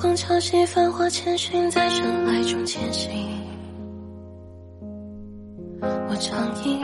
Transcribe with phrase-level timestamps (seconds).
[0.00, 3.10] 光潮汐繁华千寻，在尘埃中前行。
[5.80, 6.80] 我仗义，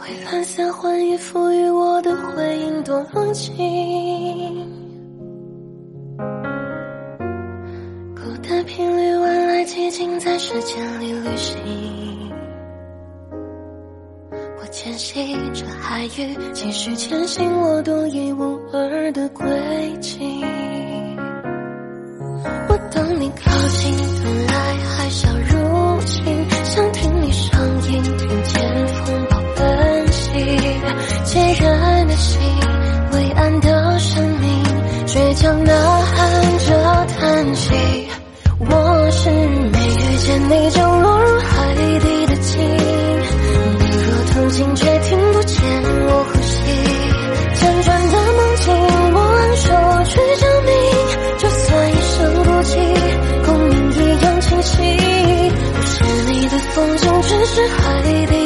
[0.00, 3.54] 为蓝色换衣赋予我的回应多冷清。
[8.14, 11.56] 孤单频率晚来寂静，在时间里旅行。
[14.58, 19.46] 我牵系着海域，继续前行我独一无二的轨
[20.00, 20.35] 迹。
[35.36, 35.72] 强呐
[36.14, 37.74] 喊着叹息。
[38.58, 42.58] 我是没遇见你就落入海底的鲸，
[43.78, 45.56] 你若途经却听不见
[46.08, 46.56] 我呼吸，
[47.54, 48.64] 辗转的梦境，
[49.12, 49.64] 我昂首
[50.10, 50.74] 去证明，
[51.38, 52.72] 就算一生孤寂，
[53.44, 54.74] 共鸣一样清晰。
[55.74, 55.94] 不是
[56.32, 58.45] 你的风景，只是海底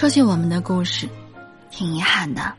[0.00, 1.06] 说起我们的故事，
[1.70, 2.54] 挺遗憾的。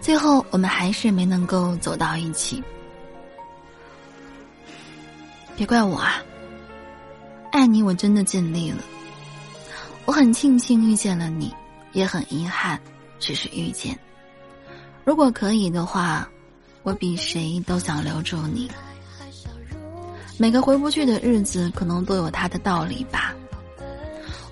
[0.00, 2.60] 最后，我们还是没能够走到一起。
[5.56, 6.20] 别怪我啊，
[7.52, 8.78] 爱你我真的尽力了。
[10.04, 11.54] 我很庆幸遇见了你，
[11.92, 12.80] 也很遗憾，
[13.20, 13.96] 只是遇见。
[15.04, 16.28] 如果可以的话，
[16.82, 18.68] 我比谁都想留住你。
[20.36, 23.32] 每个回不去的日子，可能都有它的道理吧。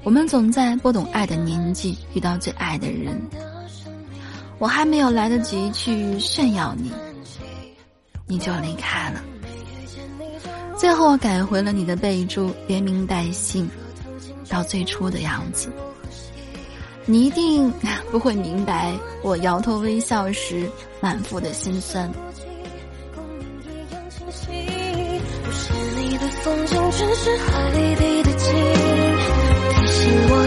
[0.03, 3.21] 我们总在不懂爱的年纪遇到最爱的人。
[4.59, 6.91] 我还没有来得及去炫耀你，
[8.27, 9.23] 你就离开了。
[10.77, 13.69] 最后改回了你的备注，连名带姓，
[14.49, 15.71] 到最初的样子。
[17.07, 17.71] 你一定
[18.11, 22.11] 不会明白我摇头微笑时满腹的心酸。
[26.43, 28.31] 风景，只是海底的，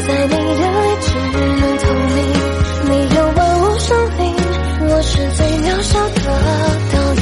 [0.05, 1.83] 在你眼里只能透
[2.13, 2.17] 明。
[2.89, 3.87] 你有万物生
[4.17, 4.21] 灵，
[4.89, 6.19] 我是最渺小的
[6.91, 7.21] 倒影。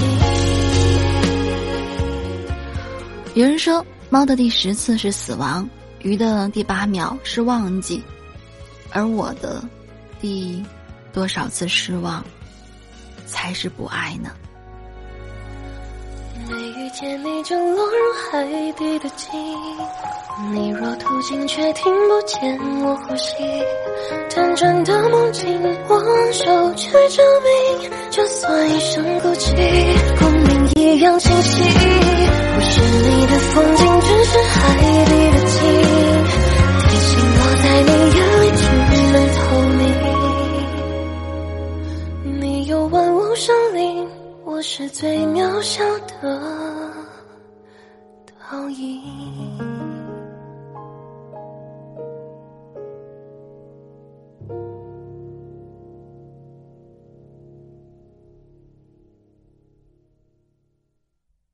[3.35, 5.69] 有人说，猫的第十次是死亡，
[5.99, 8.03] 鱼的第八秒是忘记，
[8.91, 9.63] 而我的
[10.19, 10.63] 第
[11.13, 12.25] 多少次失望，
[13.27, 14.31] 才是不爱呢？
[16.81, 17.93] 遇见你就落入
[18.31, 19.31] 海底的鲸，
[20.51, 23.35] 你若途经却听不见我呼吸，
[24.27, 25.47] 辗转的梦境，
[25.87, 27.51] 我昂首去证明，
[28.09, 29.53] 就算一生孤寂，
[30.17, 31.61] 共鸣一样清晰。
[31.61, 34.75] 不是你的风景，只是海
[35.05, 35.61] 底的鲸，
[36.89, 38.61] 提醒我在你眼里只
[39.13, 39.39] 能透
[39.77, 39.81] 明。
[42.41, 43.70] 你有万物生。
[44.61, 45.83] 是最渺小
[46.21, 46.93] 的
[48.39, 49.70] 倒影。